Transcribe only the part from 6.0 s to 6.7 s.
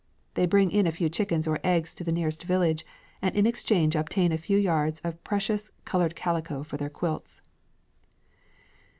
calico